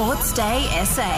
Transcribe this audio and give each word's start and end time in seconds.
Sports 0.00 0.32
Day 0.32 0.66
SA. 0.86 1.12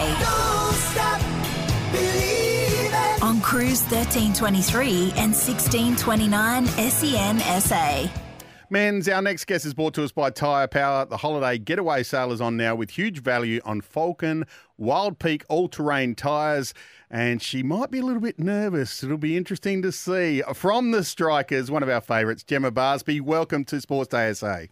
On 3.22 3.40
Cruise 3.40 3.80
1323 3.82 5.12
and 5.14 5.30
1629 5.32 6.66
SEN 6.66 7.38
SA. 7.60 8.10
Men's, 8.70 9.08
our 9.08 9.22
next 9.22 9.44
guest 9.44 9.66
is 9.66 9.72
brought 9.72 9.94
to 9.94 10.02
us 10.02 10.10
by 10.10 10.30
Tyre 10.30 10.66
Power. 10.66 11.04
The 11.04 11.18
holiday 11.18 11.58
getaway 11.58 12.02
sale 12.02 12.32
is 12.32 12.40
on 12.40 12.56
now 12.56 12.74
with 12.74 12.90
huge 12.90 13.22
value 13.22 13.60
on 13.64 13.82
Falken 13.82 14.48
Wild 14.76 15.20
Peak 15.20 15.44
all 15.48 15.68
terrain 15.68 16.16
tyres. 16.16 16.74
And 17.08 17.40
she 17.40 17.62
might 17.62 17.92
be 17.92 18.00
a 18.00 18.04
little 18.04 18.20
bit 18.20 18.40
nervous. 18.40 19.04
It'll 19.04 19.16
be 19.16 19.36
interesting 19.36 19.82
to 19.82 19.92
see. 19.92 20.42
From 20.54 20.90
the 20.90 21.04
Strikers, 21.04 21.70
one 21.70 21.84
of 21.84 21.88
our 21.88 22.00
favourites, 22.00 22.42
Jemma 22.42 22.72
Barsby. 22.72 23.20
Welcome 23.20 23.64
to 23.66 23.80
Sports 23.80 24.08
Day 24.08 24.32
SA. 24.32 24.62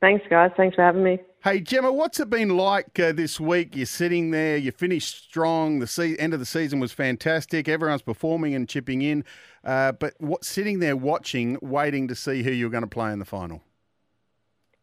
Thanks, 0.00 0.24
guys. 0.30 0.50
Thanks 0.56 0.76
for 0.76 0.82
having 0.82 1.04
me. 1.04 1.20
Hey, 1.44 1.60
Jemma, 1.60 1.92
what's 1.92 2.20
it 2.20 2.30
been 2.30 2.56
like 2.56 3.00
uh, 3.00 3.10
this 3.10 3.40
week? 3.40 3.74
You're 3.74 3.84
sitting 3.84 4.30
there, 4.30 4.56
you 4.56 4.70
finished 4.70 5.24
strong. 5.24 5.80
The 5.80 5.88
se- 5.88 6.16
end 6.18 6.34
of 6.34 6.38
the 6.38 6.46
season 6.46 6.78
was 6.78 6.92
fantastic. 6.92 7.68
Everyone's 7.68 8.02
performing 8.02 8.54
and 8.54 8.68
chipping 8.68 9.02
in. 9.02 9.24
Uh, 9.64 9.90
but 9.90 10.14
what, 10.18 10.44
sitting 10.44 10.78
there 10.78 10.96
watching, 10.96 11.58
waiting 11.60 12.06
to 12.06 12.14
see 12.14 12.44
who 12.44 12.52
you're 12.52 12.70
going 12.70 12.84
to 12.84 12.88
play 12.88 13.12
in 13.12 13.18
the 13.18 13.24
final? 13.24 13.60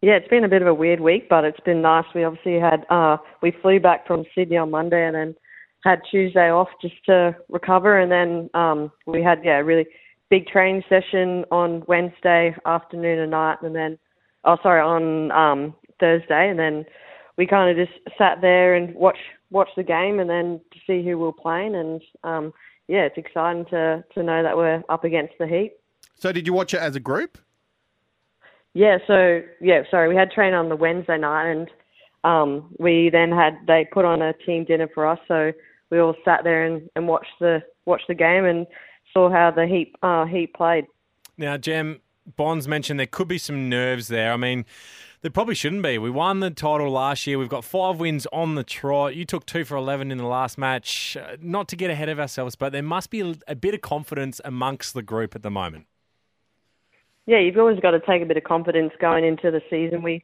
Yeah, 0.02 0.16
it's 0.16 0.28
been 0.28 0.44
a 0.44 0.50
bit 0.50 0.62
of 0.62 0.68
a 0.68 0.74
weird 0.74 1.00
week, 1.00 1.30
but 1.30 1.46
it's 1.46 1.62
been 1.62 1.82
nice. 1.82 2.04
We 2.14 2.26
obviously 2.26 2.60
had, 2.60 2.86
uh, 2.90 3.16
we 3.42 3.52
flew 3.62 3.80
back 3.80 4.06
from 4.06 4.26
Sydney 4.36 4.58
on 4.58 4.70
Monday 4.70 5.06
and 5.06 5.16
then 5.16 5.36
had 5.86 6.02
Tuesday 6.12 6.52
off 6.52 6.68
just 6.82 7.06
to 7.06 7.38
recover. 7.48 7.98
And 7.98 8.12
then 8.12 8.50
um, 8.54 8.92
we 9.08 9.24
had, 9.24 9.40
yeah, 9.46 9.60
a 9.60 9.64
really 9.64 9.88
big 10.30 10.46
training 10.48 10.84
session 10.90 11.46
on 11.52 11.84
Wednesday 11.88 12.54
afternoon 12.66 13.20
and 13.20 13.32
night. 13.32 13.60
And 13.62 13.74
then 13.74 13.98
oh 14.44 14.58
sorry 14.62 14.82
on 14.82 15.32
um 15.32 15.74
Thursday, 16.00 16.50
and 16.50 16.60
then 16.60 16.86
we 17.38 17.48
kind 17.48 17.70
of 17.70 17.88
just 17.88 17.98
sat 18.18 18.42
there 18.42 18.76
and 18.76 18.94
watch 18.96 19.18
watch 19.52 19.70
the 19.76 19.84
game, 19.84 20.20
and 20.20 20.30
then 20.30 20.62
to 20.72 20.80
see 20.86 21.08
who 21.08 21.18
we're 21.18 21.32
playing, 21.32 21.76
and 21.76 22.02
um 22.24 22.54
yeah, 22.88 23.02
it's 23.02 23.18
exciting 23.18 23.66
to 23.66 24.04
to 24.14 24.24
know 24.24 24.44
that 24.44 24.58
we're 24.58 24.84
up 24.90 25.04
against 25.04 25.34
the 25.40 25.48
Heat. 25.48 25.74
So, 26.16 26.32
did 26.32 26.48
you 26.48 26.54
watch 26.54 26.74
it 26.74 26.82
as 26.82 26.96
a 26.96 27.00
group? 27.00 27.38
Yeah, 28.74 28.98
so 29.08 29.42
yeah, 29.62 29.84
sorry, 29.90 30.10
we 30.10 30.16
had 30.16 30.32
train 30.32 30.54
on 30.54 30.70
the 30.70 30.76
Wednesday 30.76 31.18
night, 31.18 31.52
and 31.52 31.70
um 32.24 32.74
we 32.80 33.10
then 33.10 33.32
had 33.32 33.58
they 33.68 33.88
put 33.92 34.06
on 34.06 34.22
a 34.22 34.34
team 34.34 34.66
dinner 34.66 34.90
for 34.94 35.08
us, 35.08 35.20
so 35.28 35.52
we 35.90 36.00
all 36.00 36.16
sat 36.24 36.44
there 36.44 36.66
and, 36.66 36.90
and 36.96 37.08
watched 37.08 37.40
the 37.40 37.62
watched 37.86 38.08
the 38.08 38.16
game 38.16 38.46
and 38.46 38.68
saw 39.14 39.30
how 39.30 39.52
the 39.52 39.66
Heat 39.66 39.96
uh, 40.04 40.26
Heat 40.26 40.54
played. 40.54 40.86
Now, 41.38 41.58
Jem, 41.58 42.02
Bonds 42.36 42.68
mentioned 42.68 43.00
there 43.00 43.08
could 43.08 43.28
be 43.28 43.38
some 43.38 43.70
nerves 43.70 44.08
there. 44.08 44.32
I 44.34 44.38
mean, 44.38 44.66
there 45.22 45.32
probably 45.32 45.56
shouldn't 45.56 45.84
be. 45.84 45.98
We 45.98 46.10
won 46.10 46.40
the 46.40 46.50
title 46.50 46.90
last 46.90 47.28
year. 47.28 47.38
We've 47.38 47.50
got 47.50 47.66
five 47.66 48.00
wins 48.00 48.26
on 48.32 48.56
the 48.56 48.64
trot. 48.64 49.16
You 49.16 49.26
took 49.26 49.46
two 49.46 49.66
for 49.66 49.76
11 49.76 50.12
in 50.12 50.18
the 50.18 50.26
last 50.26 50.58
match. 50.58 51.18
Uh, 51.18 51.36
not 51.42 51.68
to 51.70 51.76
get 51.76 51.90
ahead 51.90 52.08
of 52.08 52.20
ourselves, 52.20 52.56
but 52.56 52.72
there 52.72 52.84
must 52.84 53.10
be 53.10 53.36
a, 53.48 53.56
bit 53.56 53.74
of 53.74 53.82
confidence 53.82 54.40
amongst 54.46 54.94
the 54.94 55.02
group 55.02 55.36
at 55.36 55.44
the 55.44 55.52
moment. 55.52 55.88
Yeah, 57.26 57.40
you've 57.40 57.58
always 57.58 57.80
got 57.80 57.92
to 57.92 58.00
take 58.00 58.22
a 58.22 58.26
bit 58.26 58.38
of 58.38 58.44
confidence 58.44 58.94
going 59.02 59.26
into 59.26 59.52
the 59.52 59.62
season. 59.70 60.02
We 60.02 60.24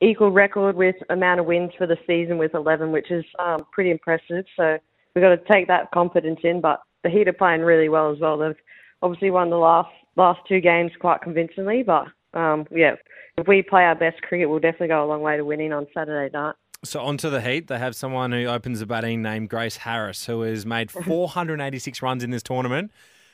equal 0.00 0.30
record 0.30 0.76
with 0.76 0.96
amount 1.08 1.40
of 1.40 1.46
wins 1.46 1.72
for 1.78 1.86
the 1.86 1.96
season 2.06 2.36
with 2.36 2.54
11, 2.54 2.92
which 2.92 3.10
is 3.10 3.24
um, 3.38 3.66
pretty 3.72 3.90
impressive. 3.90 4.44
So 4.56 4.78
we've 5.14 5.22
got 5.22 5.30
to 5.30 5.40
take 5.50 5.68
that 5.68 5.90
confidence 5.92 6.40
in. 6.44 6.60
But 6.60 6.80
the 7.02 7.08
Heat 7.08 7.28
are 7.28 7.32
playing 7.32 7.62
really 7.62 7.88
well 7.88 8.12
as 8.12 8.20
well. 8.20 8.36
They've 8.36 8.54
obviously 9.02 9.30
won 9.30 9.48
the 9.48 9.56
last 9.56 9.90
last 10.16 10.40
two 10.46 10.60
games 10.60 10.92
quite 11.00 11.22
convincingly, 11.22 11.82
but 11.82 12.06
um, 12.34 12.66
yeah, 12.70 12.94
if 13.38 13.48
we 13.48 13.62
play 13.62 13.84
our 13.84 13.94
best 13.94 14.22
cricket, 14.22 14.48
we'll 14.48 14.60
definitely 14.60 14.88
go 14.88 15.04
a 15.04 15.08
long 15.08 15.22
way 15.22 15.36
to 15.36 15.44
winning 15.44 15.72
on 15.72 15.86
Saturday 15.94 16.32
night. 16.32 16.54
So 16.84 17.00
onto 17.00 17.30
the 17.30 17.40
Heat, 17.40 17.68
they 17.68 17.78
have 17.78 17.96
someone 17.96 18.32
who 18.32 18.44
opens 18.46 18.80
the 18.80 18.86
batting 18.86 19.22
named 19.22 19.48
Grace 19.48 19.78
Harris, 19.78 20.26
who 20.26 20.42
has 20.42 20.66
made 20.66 20.90
486 20.90 22.02
runs 22.02 22.22
in 22.22 22.30
this 22.30 22.42
tournament. 22.42 22.92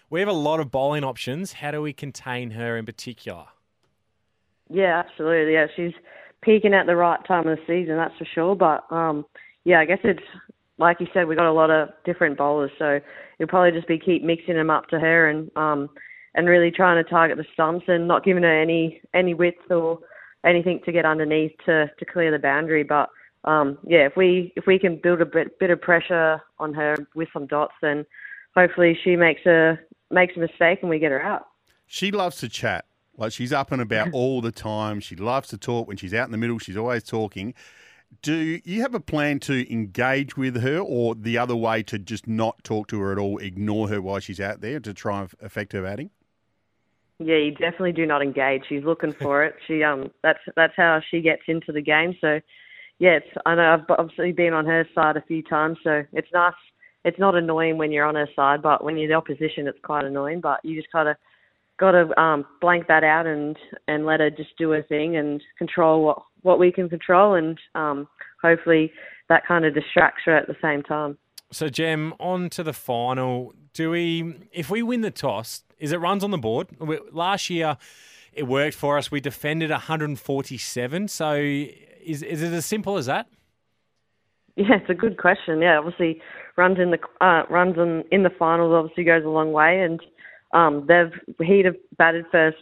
We 0.09 0.21
have 0.21 0.28
a 0.28 0.33
lot 0.33 0.61
of 0.61 0.71
bowling 0.71 1.05
options. 1.05 1.55
How 1.55 1.71
do 1.71 1.83
we 1.83 1.93
contain 1.93 2.53
her 2.53 2.77
in 2.77 2.87
particular? 2.87 3.47
Yeah, 4.69 5.03
absolutely. 5.05 5.55
Yeah, 5.55 5.67
she's 5.75 5.93
peaking 6.43 6.75
at 6.75 6.87
the 6.87 6.97
right 6.97 7.25
time 7.27 7.47
of 7.47 7.59
the 7.59 7.62
season, 7.67 7.97
that's 7.97 8.17
for 8.17 8.25
sure. 8.25 8.55
But 8.55 8.84
um, 8.91 9.25
yeah, 9.65 9.81
I 9.81 9.84
guess 9.84 9.99
it's 10.05 10.22
like 10.78 10.99
you 11.00 11.06
said, 11.12 11.28
we've 11.28 11.37
got 11.37 11.50
a 11.50 11.53
lot 11.53 11.71
of 11.71 11.91
different 12.05 12.38
bowlers, 12.38 12.71
so 12.78 13.00
it'll 13.38 13.49
probably 13.49 13.72
just 13.72 13.87
be 13.87 13.99
keep 13.99 14.22
mixing 14.22 14.55
them 14.55 14.71
up 14.71 14.88
to 14.88 14.99
her 14.99 15.28
and 15.28 15.50
um, 15.56 15.91
and 16.34 16.48
really 16.48 16.70
trying 16.70 17.02
to 17.02 17.08
target 17.08 17.36
the 17.36 17.46
stumps 17.52 17.86
and 17.88 18.06
not 18.06 18.24
giving 18.24 18.42
her 18.42 18.60
any 18.60 19.00
any 19.14 19.34
width 19.34 19.70
or 19.70 19.98
anything 20.44 20.80
to 20.84 20.92
get 20.92 21.04
underneath 21.04 21.52
to 21.66 21.91
to 21.98 22.04
clear 22.04 22.30
the 22.30 22.38
boundary. 22.38 22.82
But 22.82 23.10
um, 23.44 23.78
yeah, 23.86 24.06
if 24.06 24.16
we 24.16 24.52
if 24.56 24.66
we 24.66 24.78
can 24.78 25.00
build 25.02 25.20
a 25.20 25.26
bit 25.26 25.58
bit 25.58 25.70
of 25.70 25.80
pressure 25.80 26.40
on 26.58 26.74
her 26.74 26.96
with 27.14 27.28
some 27.32 27.46
dots, 27.46 27.74
then 27.82 28.06
hopefully 28.54 28.98
she 29.02 29.16
makes 29.16 29.44
a 29.46 29.78
makes 30.10 30.36
a 30.36 30.40
mistake 30.40 30.78
and 30.82 30.90
we 30.90 30.98
get 30.98 31.12
her 31.12 31.22
out. 31.22 31.46
She 31.86 32.10
loves 32.10 32.36
to 32.38 32.48
chat. 32.48 32.84
Like 33.16 33.32
she's 33.32 33.52
up 33.52 33.72
and 33.72 33.82
about 33.82 34.10
all 34.12 34.40
the 34.40 34.52
time. 34.52 35.00
She 35.00 35.16
loves 35.16 35.48
to 35.48 35.58
talk. 35.58 35.88
When 35.88 35.96
she's 35.96 36.14
out 36.14 36.26
in 36.26 36.32
the 36.32 36.38
middle, 36.38 36.58
she's 36.58 36.76
always 36.76 37.02
talking. 37.02 37.54
Do 38.22 38.60
you 38.64 38.82
have 38.82 38.94
a 38.94 39.00
plan 39.00 39.38
to 39.40 39.72
engage 39.72 40.36
with 40.36 40.60
her, 40.62 40.78
or 40.78 41.14
the 41.14 41.38
other 41.38 41.54
way 41.54 41.84
to 41.84 41.98
just 41.98 42.26
not 42.26 42.62
talk 42.64 42.88
to 42.88 43.00
her 43.00 43.12
at 43.12 43.19
all, 43.19 43.38
ignore 43.38 43.88
her 43.88 44.02
while 44.02 44.19
she's 44.19 44.40
out 44.40 44.60
there 44.60 44.80
to 44.80 44.92
try 44.92 45.20
and 45.20 45.30
affect 45.40 45.72
her 45.74 45.82
batting? 45.82 46.10
Yeah, 47.22 47.36
you 47.36 47.50
definitely 47.50 47.92
do 47.92 48.06
not 48.06 48.22
engage. 48.22 48.62
She's 48.69 48.82
looking 48.82 49.12
for 49.12 49.44
it. 49.44 49.54
She 49.66 49.82
um, 49.82 50.10
that's 50.22 50.38
that's 50.56 50.72
how 50.76 51.00
she 51.10 51.20
gets 51.20 51.42
into 51.47 51.70
the 51.70 51.82
game. 51.82 52.16
So, 52.19 52.41
yeah, 52.98 53.19
it's, 53.19 53.26
I 53.44 53.54
know 53.54 53.75
I've 53.75 53.98
obviously 53.98 54.32
been 54.32 54.54
on 54.54 54.64
her 54.64 54.88
side 54.94 55.19
a 55.19 55.22
few 55.22 55.42
times, 55.42 55.76
so 55.84 56.03
it's 56.14 56.32
nice. 56.32 56.54
It's 57.04 57.19
not 57.19 57.34
annoying 57.34 57.76
when 57.76 57.92
you're 57.92 58.06
on 58.06 58.14
her 58.14 58.28
side, 58.34 58.62
but 58.62 58.82
when 58.82 58.97
you're 58.97 59.08
the 59.08 59.14
opposition, 59.14 59.69
it's 59.69 59.78
quite 59.84 60.04
annoying. 60.04 60.41
But 60.41 60.60
you 60.64 60.75
just 60.81 60.92
gotta 60.92 61.16
gotta 61.78 62.19
um, 62.19 62.47
blank 62.58 62.88
that 62.88 63.04
out 63.04 63.26
and 63.26 63.56
and 63.87 64.06
let 64.06 64.20
her 64.20 64.31
just 64.31 64.56
do 64.56 64.70
her 64.70 64.82
thing 64.82 65.16
and 65.16 65.42
control 65.58 66.02
what 66.02 66.22
what 66.41 66.58
we 66.58 66.72
can 66.72 66.88
control, 66.88 67.34
and 67.34 67.58
um, 67.75 68.08
hopefully 68.42 68.91
that 69.28 69.47
kind 69.47 69.66
of 69.66 69.75
distracts 69.75 70.22
her 70.25 70.37
at 70.37 70.47
the 70.47 70.56
same 70.62 70.82
time. 70.82 71.19
So, 71.52 71.69
Jem, 71.69 72.14
on 72.19 72.48
to 72.50 72.62
the 72.62 72.72
final. 72.72 73.52
Do 73.72 73.91
we, 73.91 74.34
if 74.52 74.70
we 74.70 74.82
win 74.82 75.00
the 75.00 75.10
toss, 75.10 75.62
is 75.80 75.92
it 75.92 75.98
runs 75.98 76.22
on 76.22 76.30
the 76.30 76.38
board? 76.38 76.68
Last 77.12 77.50
year, 77.50 77.76
it 78.32 78.46
worked 78.46 78.76
for 78.76 78.98
us. 78.98 79.10
We 79.10 79.20
defended 79.20 79.70
147. 79.70 81.08
So, 81.08 81.34
is 81.34 82.22
is 82.22 82.42
it 82.42 82.52
as 82.52 82.66
simple 82.66 82.96
as 82.96 83.06
that? 83.06 83.26
Yeah, 84.56 84.76
it's 84.76 84.90
a 84.90 84.94
good 84.94 85.16
question. 85.19 85.60
Yeah, 85.62 85.78
obviously, 85.78 86.20
runs 86.56 86.78
in 86.78 86.90
the 86.90 86.98
uh, 87.24 87.44
runs 87.50 87.76
in 87.76 88.04
in 88.12 88.22
the 88.22 88.30
finals 88.30 88.72
obviously 88.72 89.04
goes 89.04 89.24
a 89.24 89.28
long 89.28 89.52
way, 89.52 89.80
and 89.80 90.00
um, 90.52 90.86
they've 90.86 91.46
he'd 91.46 91.64
have 91.64 91.76
batted 91.96 92.26
first 92.30 92.58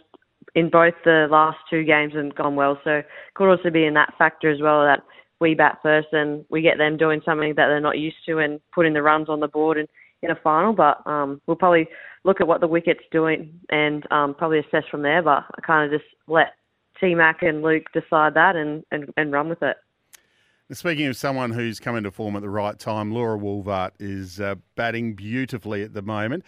in 0.55 0.69
both 0.69 0.93
the 1.03 1.27
last 1.29 1.57
two 1.69 1.83
games 1.83 2.13
and 2.15 2.33
gone 2.33 2.55
well. 2.55 2.79
So, 2.83 3.01
could 3.35 3.49
also 3.49 3.69
be 3.69 3.85
in 3.85 3.93
that 3.95 4.13
factor 4.17 4.49
as 4.49 4.61
well 4.61 4.83
that 4.85 5.03
we 5.39 5.55
bat 5.55 5.79
first 5.81 6.07
and 6.11 6.45
we 6.49 6.61
get 6.61 6.77
them 6.77 6.97
doing 6.97 7.21
something 7.23 7.53
that 7.55 7.67
they're 7.67 7.79
not 7.79 7.97
used 7.97 8.17
to 8.25 8.39
and 8.39 8.59
putting 8.73 8.93
the 8.93 9.01
runs 9.01 9.29
on 9.29 9.39
the 9.39 9.47
board 9.47 9.77
in, 9.77 9.87
in 10.21 10.31
a 10.31 10.35
final. 10.35 10.73
But 10.73 11.05
um, 11.05 11.41
we'll 11.47 11.57
probably 11.57 11.87
look 12.23 12.41
at 12.41 12.47
what 12.47 12.61
the 12.61 12.67
wicket's 12.67 13.03
doing 13.11 13.59
and 13.69 14.05
um, 14.11 14.33
probably 14.33 14.59
assess 14.59 14.83
from 14.89 15.01
there. 15.01 15.21
But 15.21 15.45
I 15.57 15.61
kind 15.65 15.91
of 15.91 15.99
just 15.99 16.09
let 16.27 16.53
T 16.99 17.15
Mac 17.15 17.41
and 17.41 17.61
Luke 17.61 17.85
decide 17.93 18.33
that 18.33 18.55
and, 18.55 18.83
and, 18.91 19.11
and 19.17 19.31
run 19.31 19.49
with 19.49 19.63
it. 19.63 19.77
Speaking 20.71 21.07
of 21.07 21.17
someone 21.17 21.49
who's 21.49 21.79
come 21.79 21.95
into 21.95 22.11
form 22.11 22.35
at 22.35 22.43
the 22.43 22.49
right 22.49 22.77
time, 22.77 23.11
Laura 23.11 23.39
Wolvaardt 23.39 23.91
is 23.99 24.39
uh, 24.39 24.53
batting 24.75 25.15
beautifully 25.15 25.81
at 25.81 25.95
the 25.95 26.03
moment. 26.03 26.43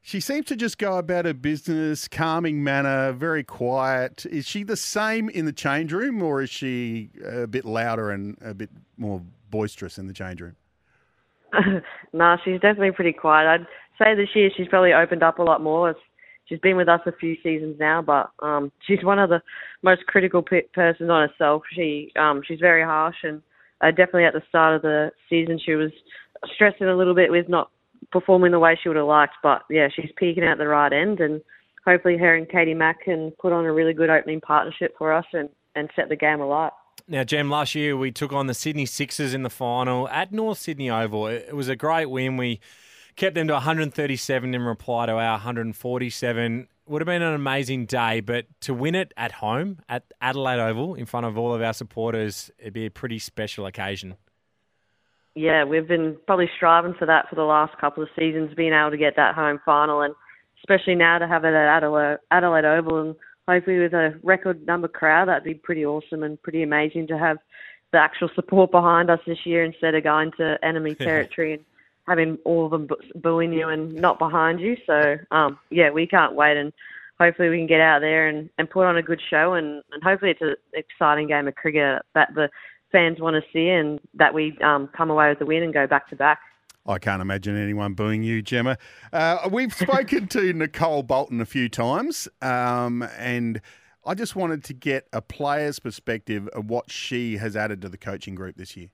She 0.00 0.18
seems 0.20 0.46
to 0.46 0.56
just 0.56 0.78
go 0.78 0.96
about 0.96 1.24
her 1.24 1.34
business, 1.34 2.08
calming 2.08 2.62
manner, 2.62 3.12
very 3.12 3.44
quiet. 3.44 4.24
Is 4.24 4.46
she 4.46 4.62
the 4.62 4.76
same 4.76 5.28
in 5.28 5.44
the 5.44 5.52
change 5.52 5.92
room, 5.92 6.22
or 6.22 6.40
is 6.40 6.48
she 6.48 7.10
a 7.22 7.46
bit 7.46 7.64
louder 7.64 8.12
and 8.12 8.38
a 8.40 8.54
bit 8.54 8.70
more 8.96 9.20
boisterous 9.50 9.98
in 9.98 10.06
the 10.06 10.14
change 10.14 10.40
room? 10.40 10.56
nah, 12.12 12.36
she's 12.44 12.60
definitely 12.60 12.92
pretty 12.92 13.12
quiet. 13.12 13.46
I'd 13.46 13.66
say 13.98 14.14
this 14.14 14.28
year 14.34 14.50
she's 14.56 14.68
probably 14.68 14.92
opened 14.92 15.22
up 15.22 15.38
a 15.38 15.42
lot 15.42 15.62
more. 15.62 15.94
She's 16.46 16.60
been 16.60 16.76
with 16.76 16.88
us 16.88 17.00
a 17.06 17.12
few 17.12 17.36
seasons 17.42 17.76
now, 17.78 18.02
but 18.02 18.30
um, 18.40 18.70
she's 18.86 19.02
one 19.02 19.18
of 19.18 19.30
the 19.30 19.42
most 19.82 20.06
critical 20.06 20.42
pe- 20.42 20.68
persons 20.74 21.10
on 21.10 21.28
herself. 21.28 21.62
She 21.74 22.12
um, 22.16 22.42
she's 22.46 22.60
very 22.60 22.84
harsh, 22.84 23.16
and 23.24 23.42
uh, 23.80 23.90
definitely 23.90 24.24
at 24.24 24.32
the 24.32 24.42
start 24.48 24.76
of 24.76 24.82
the 24.82 25.10
season 25.28 25.58
she 25.64 25.74
was 25.74 25.90
stressing 26.54 26.86
a 26.86 26.96
little 26.96 27.14
bit 27.14 27.30
with 27.30 27.48
not 27.48 27.70
performing 28.12 28.52
the 28.52 28.58
way 28.60 28.78
she 28.80 28.88
would 28.88 28.96
have 28.96 29.06
liked. 29.06 29.34
But 29.42 29.62
yeah, 29.70 29.88
she's 29.94 30.10
peaking 30.16 30.44
at 30.44 30.58
the 30.58 30.68
right 30.68 30.92
end, 30.92 31.20
and 31.20 31.40
hopefully 31.84 32.16
her 32.16 32.36
and 32.36 32.48
Katie 32.48 32.74
Mack 32.74 33.02
can 33.02 33.32
put 33.40 33.52
on 33.52 33.64
a 33.64 33.72
really 33.72 33.92
good 33.92 34.10
opening 34.10 34.40
partnership 34.40 34.94
for 34.96 35.12
us 35.12 35.26
and, 35.32 35.48
and 35.74 35.90
set 35.96 36.08
the 36.08 36.16
game 36.16 36.40
alight. 36.40 36.72
Now, 37.08 37.22
Jem, 37.22 37.48
last 37.48 37.76
year 37.76 37.96
we 37.96 38.10
took 38.10 38.32
on 38.32 38.48
the 38.48 38.54
Sydney 38.54 38.84
Sixers 38.84 39.32
in 39.32 39.44
the 39.44 39.50
final 39.50 40.08
at 40.08 40.32
North 40.32 40.58
Sydney 40.58 40.90
Oval. 40.90 41.28
It 41.28 41.54
was 41.54 41.68
a 41.68 41.76
great 41.76 42.06
win. 42.06 42.36
We 42.36 42.58
kept 43.14 43.36
them 43.36 43.46
to 43.46 43.52
137 43.54 44.52
in 44.52 44.62
reply 44.62 45.06
to 45.06 45.12
our 45.12 45.32
147. 45.32 46.66
Would 46.88 47.02
have 47.02 47.06
been 47.06 47.22
an 47.22 47.34
amazing 47.34 47.86
day, 47.86 48.18
but 48.18 48.46
to 48.62 48.74
win 48.74 48.96
it 48.96 49.14
at 49.16 49.30
home 49.30 49.78
at 49.88 50.02
Adelaide 50.20 50.58
Oval 50.58 50.96
in 50.96 51.06
front 51.06 51.26
of 51.26 51.38
all 51.38 51.54
of 51.54 51.62
our 51.62 51.72
supporters, 51.72 52.50
it'd 52.58 52.72
be 52.72 52.86
a 52.86 52.90
pretty 52.90 53.20
special 53.20 53.66
occasion. 53.66 54.16
Yeah, 55.36 55.62
we've 55.62 55.86
been 55.86 56.16
probably 56.26 56.50
striving 56.56 56.94
for 56.94 57.06
that 57.06 57.28
for 57.28 57.36
the 57.36 57.44
last 57.44 57.78
couple 57.78 58.02
of 58.02 58.08
seasons, 58.18 58.52
being 58.56 58.72
able 58.72 58.90
to 58.90 58.96
get 58.96 59.14
that 59.14 59.36
home 59.36 59.60
final, 59.64 60.00
and 60.00 60.12
especially 60.58 60.96
now 60.96 61.18
to 61.18 61.28
have 61.28 61.44
it 61.44 61.54
at 61.54 61.68
Adelaide, 61.68 62.18
Adelaide 62.32 62.64
Oval 62.64 63.00
and 63.00 63.16
hopefully 63.48 63.78
with 63.78 63.94
a 63.94 64.18
record 64.22 64.66
number 64.66 64.88
crowd, 64.88 65.28
that'd 65.28 65.44
be 65.44 65.54
pretty 65.54 65.84
awesome 65.84 66.22
and 66.22 66.40
pretty 66.42 66.62
amazing 66.62 67.06
to 67.08 67.18
have 67.18 67.38
the 67.92 67.98
actual 67.98 68.28
support 68.34 68.70
behind 68.70 69.10
us 69.10 69.20
this 69.26 69.46
year 69.46 69.64
instead 69.64 69.94
of 69.94 70.02
going 70.02 70.32
to 70.38 70.58
enemy 70.62 70.94
territory 71.00 71.54
and 71.54 71.64
having 72.06 72.38
all 72.44 72.66
of 72.66 72.70
them 72.70 72.88
booing 73.16 73.52
you 73.52 73.68
and 73.68 73.94
not 73.94 74.18
behind 74.18 74.60
you. 74.60 74.76
So, 74.86 75.16
um, 75.30 75.58
yeah, 75.70 75.90
we 75.90 76.06
can't 76.06 76.34
wait 76.34 76.56
and 76.56 76.72
hopefully 77.18 77.48
we 77.48 77.58
can 77.58 77.66
get 77.66 77.80
out 77.80 78.00
there 78.00 78.28
and, 78.28 78.50
and 78.58 78.68
put 78.68 78.86
on 78.86 78.96
a 78.96 79.02
good 79.02 79.20
show 79.30 79.54
and, 79.54 79.82
and 79.92 80.02
hopefully 80.02 80.32
it's 80.32 80.42
an 80.42 80.56
exciting 80.74 81.28
game 81.28 81.48
of 81.48 81.54
cricket 81.54 82.02
that 82.14 82.34
the 82.34 82.48
fans 82.92 83.20
want 83.20 83.34
to 83.34 83.50
see 83.52 83.68
and 83.68 84.00
that 84.14 84.32
we 84.32 84.56
um, 84.62 84.88
come 84.96 85.10
away 85.10 85.28
with 85.28 85.38
the 85.38 85.46
win 85.46 85.62
and 85.62 85.74
go 85.74 85.86
back 85.86 86.08
to 86.08 86.16
back. 86.16 86.38
I 86.88 86.98
can't 86.98 87.20
imagine 87.20 87.56
anyone 87.56 87.94
booing 87.94 88.22
you, 88.22 88.42
Jemma. 88.42 88.76
Uh, 89.12 89.48
we've 89.50 89.72
spoken 89.74 90.28
to 90.28 90.52
Nicole 90.52 91.02
Bolton 91.02 91.40
a 91.40 91.46
few 91.46 91.68
times, 91.68 92.28
um, 92.40 93.02
and 93.18 93.60
I 94.04 94.14
just 94.14 94.36
wanted 94.36 94.62
to 94.64 94.72
get 94.72 95.08
a 95.12 95.20
player's 95.20 95.78
perspective 95.78 96.48
of 96.48 96.70
what 96.70 96.90
she 96.90 97.38
has 97.38 97.56
added 97.56 97.82
to 97.82 97.88
the 97.88 97.98
coaching 97.98 98.34
group 98.34 98.56
this 98.56 98.76
year. 98.76 98.88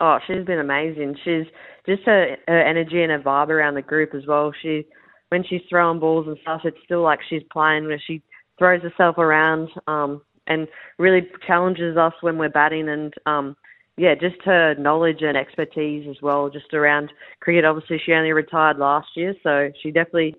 Oh, 0.00 0.18
she's 0.26 0.44
been 0.44 0.58
amazing. 0.58 1.16
She's 1.22 1.46
just 1.86 2.02
her, 2.04 2.36
her 2.48 2.60
energy 2.60 3.02
and 3.02 3.12
her 3.12 3.20
vibe 3.20 3.50
around 3.50 3.74
the 3.74 3.82
group 3.82 4.14
as 4.14 4.26
well. 4.26 4.52
She, 4.60 4.86
when 5.28 5.44
she's 5.44 5.60
throwing 5.68 6.00
balls 6.00 6.26
and 6.26 6.36
stuff, 6.42 6.62
it's 6.64 6.78
still 6.84 7.02
like 7.02 7.20
she's 7.28 7.42
playing. 7.52 7.86
Where 7.86 8.00
she 8.04 8.22
throws 8.58 8.82
herself 8.82 9.18
around 9.18 9.68
um, 9.86 10.22
and 10.46 10.66
really 10.98 11.28
challenges 11.46 11.96
us 11.96 12.14
when 12.22 12.38
we're 12.38 12.48
batting 12.48 12.88
and. 12.88 13.14
Um, 13.26 13.56
yeah, 13.96 14.14
just 14.14 14.36
her 14.44 14.74
knowledge 14.76 15.20
and 15.20 15.36
expertise 15.36 16.06
as 16.08 16.20
well, 16.22 16.48
just 16.48 16.72
around 16.72 17.12
cricket. 17.40 17.64
Obviously, 17.64 18.00
she 18.04 18.12
only 18.12 18.32
retired 18.32 18.78
last 18.78 19.08
year, 19.14 19.34
so 19.42 19.70
she 19.82 19.90
definitely 19.90 20.34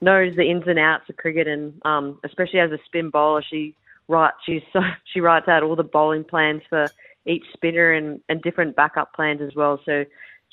knows 0.00 0.36
the 0.36 0.48
ins 0.48 0.64
and 0.66 0.78
outs 0.78 1.08
of 1.08 1.16
cricket, 1.16 1.48
and 1.48 1.72
um, 1.84 2.18
especially 2.24 2.60
as 2.60 2.70
a 2.70 2.78
spin 2.86 3.10
bowler, 3.10 3.42
she 3.48 3.74
writes 4.08 4.36
she's 4.44 4.62
so, 4.72 4.80
she 5.12 5.20
writes 5.20 5.48
out 5.48 5.62
all 5.62 5.76
the 5.76 5.82
bowling 5.82 6.24
plans 6.24 6.62
for 6.68 6.86
each 7.26 7.44
spinner 7.54 7.92
and, 7.92 8.20
and 8.28 8.42
different 8.42 8.76
backup 8.76 9.14
plans 9.14 9.40
as 9.40 9.54
well. 9.54 9.80
So 9.84 10.04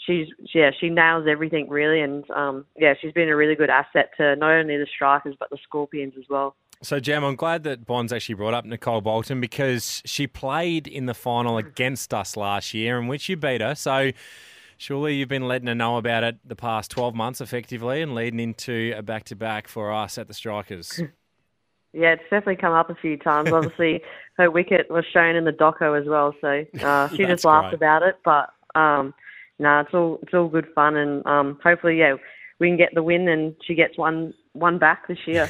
she's 0.05 0.27
yeah 0.53 0.71
she 0.79 0.89
nails 0.89 1.25
everything 1.29 1.69
really, 1.69 2.01
and 2.01 2.29
um, 2.31 2.65
yeah 2.77 2.93
she's 3.01 3.13
been 3.13 3.29
a 3.29 3.35
really 3.35 3.55
good 3.55 3.69
asset 3.69 4.11
to 4.17 4.35
not 4.37 4.51
only 4.51 4.77
the 4.77 4.87
strikers 4.93 5.35
but 5.39 5.49
the 5.49 5.57
Scorpions 5.63 6.13
as 6.17 6.25
well. 6.29 6.55
So, 6.81 7.00
Jam, 7.00 7.24
I'm 7.24 7.36
glad 7.36 7.63
that 7.63 7.86
Bonds 7.86 8.13
actually 8.13 8.36
brought 8.36 8.54
up 8.54 8.66
Nicole 8.66 9.01
Bolton 9.01 9.42
because 9.42 10.01
she 10.06 10.27
played 10.27 10.88
in 10.88 11.06
the 11.06 11.13
final 11.13 11.57
against 11.57 12.13
us 12.13 12.38
last 12.38 12.74
year, 12.74 13.00
in 13.00 13.07
which 13.07 13.30
you 13.30 13.38
beat 13.38 13.62
her. 13.62 13.75
So, 13.75 14.12
surely 14.77 15.16
you've 15.16 15.30
been 15.30 15.48
letting 15.48 15.68
her 15.68 15.75
know 15.75 15.98
about 15.98 16.24
it 16.24 16.38
the 16.45 16.56
past 16.56 16.92
12 16.92 17.16
months 17.16 17.42
effectively 17.42 18.01
and 18.01 18.13
leading 18.13 18.39
into 18.39 18.94
a 18.95 19.01
back 19.01 19.24
to 19.25 19.36
back 19.36 19.68
for 19.68 19.92
us 19.92 20.18
at 20.18 20.27
the 20.27 20.33
Strikers. 20.33 21.01
Yeah, 21.98 22.12
it's 22.12 22.24
definitely 22.24 22.57
come 22.57 22.74
up 22.74 22.89
a 22.89 22.95
few 22.95 23.16
times. 23.16 23.50
Obviously, 23.54 24.01
her 24.38 24.51
wicket 24.51 24.92
was 24.92 25.06
shown 25.13 25.38
in 25.38 25.45
the 25.45 25.54
doco 25.54 25.98
as 25.98 26.06
well, 26.06 26.36
so 26.42 26.66
uh, 26.86 27.07
she 27.16 27.25
just 27.25 27.45
laughed 27.45 27.69
great. 27.69 27.75
about 27.75 28.04
it. 28.04 28.18
But 28.25 28.50
um, 28.77 29.13
no, 29.60 29.80
it's 29.80 29.94
all 29.94 30.19
it's 30.22 30.33
all 30.33 30.50
good 30.50 30.68
fun, 30.75 30.98
and 30.98 31.25
um, 31.25 31.57
hopefully, 31.63 31.98
yeah, 31.98 32.16
we 32.60 32.68
can 32.68 32.75
get 32.75 32.94
the 32.94 33.01
win, 33.01 33.30
and 33.30 33.56
she 33.66 33.75
gets 33.75 33.98
one 33.98 34.33
one 34.51 34.77
back 34.77 35.07
this 35.07 35.19
year. 35.25 35.50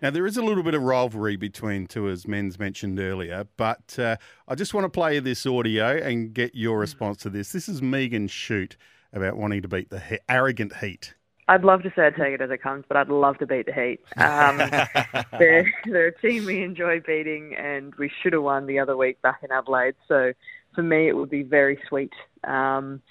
Now, 0.00 0.10
there 0.10 0.26
is 0.26 0.36
a 0.36 0.42
little 0.42 0.62
bit 0.62 0.74
of 0.74 0.82
rivalry 0.82 1.34
between 1.34 1.88
two, 1.88 2.08
as 2.08 2.28
men's 2.28 2.56
mentioned 2.56 3.00
earlier, 3.00 3.48
but 3.56 3.98
uh, 3.98 4.16
I 4.46 4.54
just 4.54 4.72
want 4.72 4.84
to 4.84 4.88
play 4.88 5.18
this 5.18 5.44
audio 5.44 5.96
and 5.96 6.32
get 6.32 6.54
your 6.54 6.78
response 6.78 7.16
to 7.22 7.30
this. 7.30 7.50
This 7.50 7.68
is 7.68 7.82
Megan 7.82 8.28
Schutt 8.28 8.76
about 9.12 9.36
wanting 9.36 9.60
to 9.62 9.66
beat 9.66 9.90
the 9.90 9.98
he- 9.98 10.20
arrogant 10.28 10.76
Heat. 10.76 11.14
I'd 11.48 11.64
love 11.64 11.82
to 11.82 11.92
say 11.96 12.02
I'd 12.06 12.14
take 12.14 12.32
it 12.32 12.40
as 12.40 12.50
it 12.50 12.62
comes, 12.62 12.84
but 12.86 12.96
I'd 12.96 13.08
love 13.08 13.38
to 13.38 13.46
beat 13.46 13.66
the 13.66 13.72
Heat. 13.72 13.98
Um, 14.16 14.58
they're, 15.38 15.68
they're 15.84 16.06
a 16.08 16.20
team 16.20 16.44
we 16.44 16.62
enjoy 16.62 17.00
beating, 17.00 17.56
and 17.56 17.92
we 17.96 18.08
should 18.22 18.34
have 18.34 18.42
won 18.44 18.66
the 18.66 18.78
other 18.78 18.96
week 18.96 19.20
back 19.22 19.40
in 19.42 19.50
Adelaide. 19.50 19.96
So 20.06 20.32
for 20.76 20.82
me, 20.84 21.08
it 21.08 21.16
would 21.16 21.30
be 21.30 21.42
very 21.42 21.76
sweet. 21.88 22.12
Um, 22.44 23.02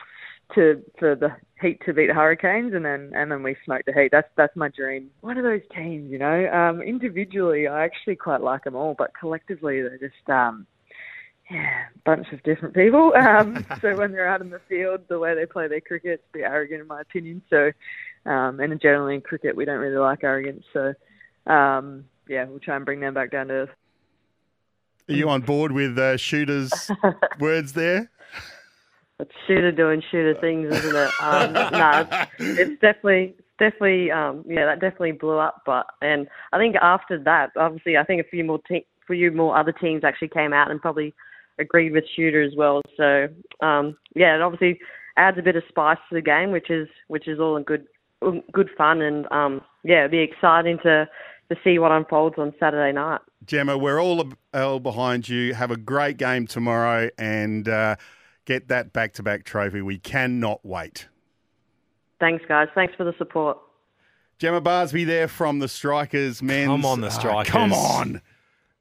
to 0.55 0.83
for 0.97 1.15
the 1.15 1.35
Heat 1.61 1.81
to 1.85 1.94
beat 1.94 2.11
Hurricanes, 2.11 2.73
and 2.73 2.85
then 2.85 3.11
and 3.15 3.31
then 3.31 3.41
we 3.41 3.55
smoke 3.65 3.81
the 3.85 3.94
Heat. 3.94 4.09
That's 4.11 4.29
that's 4.35 4.55
my 4.55 4.69
dream. 4.69 5.09
One 5.21 5.38
of 5.38 5.44
those 5.44 5.61
teams, 5.75 6.11
you 6.11 6.19
know. 6.19 6.47
Um, 6.51 6.81
individually, 6.81 7.67
I 7.67 7.83
actually 7.83 8.15
quite 8.15 8.41
like 8.41 8.63
them 8.63 8.75
all, 8.75 8.95
but 8.97 9.11
collectively, 9.19 9.81
they're 9.81 9.97
just 9.97 10.29
um, 10.29 10.67
yeah, 11.49 11.85
bunch 12.05 12.27
of 12.31 12.44
different 12.44 12.75
people. 12.75 13.13
Um, 13.27 13.65
so 13.81 13.95
when 13.95 14.11
they're 14.11 14.27
out 14.27 14.41
in 14.41 14.49
the 14.49 14.61
field, 14.69 15.01
the 15.09 15.19
way 15.19 15.35
they 15.35 15.45
play 15.45 15.67
their 15.67 15.81
cricket, 15.81 16.11
it's 16.11 16.23
a 16.33 16.38
bit 16.38 16.44
arrogant 16.44 16.81
in 16.81 16.88
my 16.88 17.01
opinion. 17.01 17.41
So, 17.50 17.71
um, 18.25 18.59
and 18.59 18.79
generally 18.79 19.15
in 19.15 19.21
cricket, 19.21 19.55
we 19.55 19.65
don't 19.65 19.79
really 19.79 19.97
like 19.97 20.23
arrogance. 20.23 20.63
So, 20.71 20.93
um, 21.51 22.05
yeah, 22.27 22.45
we'll 22.45 22.59
try 22.59 22.75
and 22.75 22.85
bring 22.85 23.00
them 23.00 23.13
back 23.13 23.31
down 23.31 23.47
to 23.47 23.53
earth. 23.53 23.69
Are 25.09 25.13
you 25.13 25.29
on 25.29 25.41
board 25.41 25.71
with 25.71 25.97
uh, 25.97 26.17
Schutt's 26.17 26.89
words 27.39 27.73
there? 27.73 28.09
It's 29.19 29.31
shooter 29.47 29.71
doing 29.71 30.03
shooter 30.11 30.35
things, 30.39 30.71
isn't 30.71 30.95
it? 30.95 31.11
Um, 31.21 31.53
no, 31.71 32.07
it's, 32.11 32.59
it's 32.59 32.81
definitely 32.81 33.35
definitely 33.57 34.11
um, 34.11 34.43
yeah, 34.47 34.65
that 34.65 34.79
definitely 34.79 35.13
blew 35.13 35.37
up. 35.37 35.63
But 35.65 35.87
and 36.01 36.27
I 36.53 36.57
think 36.57 36.75
after 36.75 37.21
that, 37.23 37.51
obviously, 37.57 37.97
I 37.97 38.03
think 38.03 38.21
a 38.21 38.29
few 38.29 38.43
more 38.43 38.59
te- 38.67 38.85
few 39.07 39.31
more 39.31 39.57
other 39.57 39.71
teams 39.71 40.03
actually 40.03 40.27
came 40.29 40.53
out 40.53 40.69
and 40.69 40.81
probably 40.81 41.15
agreed 41.59 41.93
with 41.93 42.03
shooter 42.15 42.41
as 42.43 42.53
well. 42.55 42.81
So 42.95 43.27
um, 43.61 43.97
yeah, 44.15 44.36
it 44.36 44.41
obviously 44.41 44.79
adds 45.17 45.38
a 45.39 45.41
bit 45.41 45.55
of 45.55 45.63
spice 45.67 45.97
to 46.09 46.15
the 46.15 46.21
game, 46.21 46.51
which 46.51 46.69
is 46.69 46.88
which 47.07 47.27
is 47.27 47.39
all 47.39 47.57
in 47.57 47.63
good 47.63 47.88
good 48.51 48.69
fun 48.77 49.01
and 49.01 49.31
um, 49.31 49.62
yeah, 49.83 50.05
it'll 50.05 50.12
be 50.12 50.19
exciting 50.19 50.77
to 50.83 51.07
to 51.50 51.55
see 51.63 51.79
what 51.79 51.91
unfolds 51.91 52.36
on 52.38 52.53
Saturday 52.59 52.91
night. 52.91 53.21
Jemma, 53.45 53.79
we're 53.79 54.01
all, 54.01 54.29
all 54.53 54.79
behind 54.81 55.29
you. 55.29 55.53
Have 55.53 55.71
a 55.71 55.77
great 55.77 56.17
game 56.17 56.45
tomorrow 56.45 57.09
and. 57.17 57.67
Uh, 57.67 57.95
get 58.48 58.70
that 58.70 58.92
back 58.94 59.13
to 59.13 59.22
back 59.24 59.44
trophy. 59.44 59.84
We 59.84 60.00
cannot 60.00 60.66
wait. 60.66 61.08
Thanks, 62.20 62.44
guys. 62.48 62.70
Thanks 62.74 62.96
for 62.96 63.04
the 63.04 63.13
support. 63.20 63.60
Jemma 64.39 64.63
Barsby 64.63 65.06
there 65.06 65.27
from 65.27 65.60
the 65.60 65.68
Strikers 65.68 66.42
men. 66.42 66.68
Come 66.68 66.86
on, 66.86 67.01
the 67.01 67.12
Strikers. 67.12 67.51
come 67.51 67.74
on. 67.74 68.22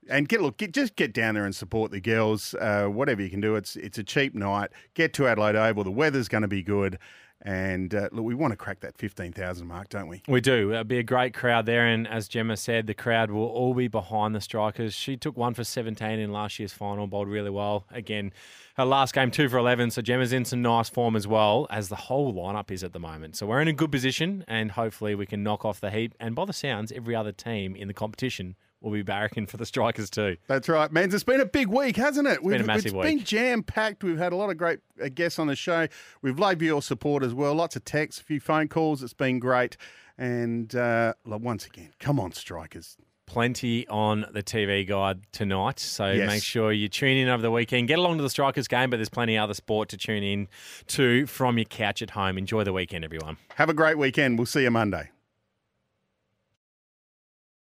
And 0.09 0.29
get 0.29 0.41
look, 0.41 0.57
get, 0.57 0.73
just 0.73 0.97
get 0.97 1.13
down 1.13 1.35
there 1.35 1.45
and 1.45 1.55
support 1.55 1.91
the 1.91 2.01
girls. 2.01 2.55
Uh, 2.55 2.87
whatever 2.87 3.21
you 3.21 3.29
can 3.29 3.41
do. 3.41 3.57
It's 3.57 3.77
it's 3.77 3.99
a 3.99 4.05
cheap 4.05 4.35
night. 4.35 4.71
Get 4.95 5.13
to 5.15 5.27
Adelaide 5.27 5.57
Oval. 5.57 5.85
The 5.85 5.91
weather's 5.91 6.29
going 6.29 6.43
to 6.43 6.49
be 6.49 6.63
good. 6.63 6.99
And 7.43 7.95
uh, 7.95 8.09
look, 8.13 8.25
we 8.25 8.35
want 8.35 8.53
to 8.53 8.57
crack 8.57 8.81
that 8.81 8.97
15,000 8.97 9.67
mark, 9.67 9.91
don't 9.91 10.09
we? 10.09 10.23
We 10.27 10.41
do. 10.41 10.73
It'll 10.73 10.85
be 10.85 10.99
a 10.99 11.03
great 11.03 11.35
crowd 11.35 11.67
there. 11.67 11.87
And 11.87 12.09
as 12.09 12.29
Jemma 12.29 12.57
said, 12.59 12.87
the 12.87 12.95
crowd 12.95 13.31
will 13.31 13.47
all 13.47 13.75
be 13.75 13.89
behind 13.89 14.35
the 14.35 14.41
strikers. 14.41 14.95
She 14.95 15.17
took 15.17 15.37
one 15.37 15.55
for 15.55 15.63
17 15.63 16.19
in 16.19 16.33
last 16.33 16.59
year's 16.59 16.73
final, 16.73 17.07
bowled 17.07 17.29
really 17.29 17.51
well. 17.51 17.85
Again, 17.91 18.33
her 18.77 18.85
last 18.85 19.15
game, 19.15 19.31
two 19.31 19.49
for 19.49 19.59
11. 19.59 19.91
So 19.91 20.03
Jemma's 20.03 20.33
in 20.33 20.45
some 20.45 20.63
nice 20.63 20.89
form 20.89 21.15
as 21.15 21.27
well, 21.27 21.67
as 21.71 21.89
the 21.89 21.97
whole 21.97 22.33
lineup 22.33 22.71
is 22.71 22.83
at 22.83 22.93
the 22.93 23.01
moment. 23.01 23.37
So 23.37 23.47
we're 23.47 23.61
in 23.61 23.69
a 23.69 23.73
good 23.73 23.93
position, 23.93 24.45
and 24.49 24.73
hopefully 24.73 25.15
we 25.15 25.27
can 25.27 25.43
knock 25.43 25.65
off 25.65 25.81
the 25.81 25.91
Heat. 25.91 26.15
And 26.19 26.35
by 26.35 26.47
the 26.47 26.53
sounds, 26.53 26.91
every 26.91 27.15
other 27.15 27.33
team 27.33 27.77
in 27.77 27.87
the 27.87 27.95
competition 27.95 28.57
will 28.81 28.93
be 28.93 29.03
barracking 29.03 29.49
for 29.49 29.57
the 29.57 29.67
strikers 29.67 30.11
too. 30.11 30.37
That's 30.47 30.69
right, 30.69 30.91
man. 30.93 31.13
It's 31.13 31.25
been 31.25 31.41
a 31.41 31.47
big 31.47 31.69
week, 31.69 31.97
hasn't 31.97 32.29
it? 32.29 32.39
It's 32.39 32.47
been 32.47 32.61
a 32.61 32.65
massive 32.65 32.87
it's 32.87 32.95
week. 32.95 33.05
been 33.05 33.25
jam 33.25 33.63
packed. 33.63 34.05
We've 34.05 34.19
had 34.19 34.33
a 34.33 34.37
lot 34.37 34.51
of 34.51 34.57
great 34.57 34.81
uh, 35.03 35.09
guests 35.13 35.39
on 35.39 35.47
the 35.47 35.57
show. 35.57 35.89
We've 36.23 36.39
loved 36.39 36.63
your 36.63 36.83
support 36.83 37.23
as 37.23 37.35
well. 37.35 37.55
Lots 37.55 37.77
of 37.77 37.85
texts, 37.85 38.21
a 38.21 38.25
few 38.25 38.41
phone 38.41 38.69
calls. 38.69 39.03
It's 39.03 39.15
been 39.15 39.39
great. 39.39 39.77
And 40.19 40.75
uh, 40.75 41.15
once 41.25 41.67
again, 41.67 41.91
come 41.99 42.19
on, 42.21 42.33
strikers. 42.33 42.97
Plenty 43.27 43.89
on 43.89 44.25
the 44.33 44.43
TV 44.43 44.87
guide 44.87 45.21
tonight. 45.33 45.81
So 45.81 46.13
Yes. 46.13 46.29
make 46.29 46.43
sure 46.45 46.71
you 46.73 46.89
tune 46.89 47.17
in 47.17 47.29
over 47.29 47.43
the 47.43 47.51
weekend. 47.51 47.89
Get 47.89 47.99
along 47.99 48.19
to 48.19 48.23
the 48.23 48.31
Strikers 48.31 48.69
game, 48.69 48.89
but 48.89 48.99
there's 48.99 49.09
plenty 49.09 49.37
other 49.37 49.53
sport 49.53 49.89
to 49.89 49.97
tune 49.97 50.23
in 50.23 50.47
to 50.87 51.27
from 51.27 51.59
your 51.59 51.65
couch 51.65 52.03
at 52.03 52.11
home. 52.11 52.39
Enjoy 52.39 52.63
the 52.63 52.73
weekend, 52.73 53.05
everyone. 53.05 53.37
Have 53.57 53.69
a 53.69 53.75
great 53.75 53.99
weekend. 53.99 54.39
We'll 54.39 54.47
see 54.47 54.63
you 54.63 54.71
Monday. 54.71 55.11